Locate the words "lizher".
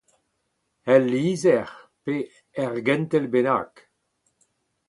1.11-1.69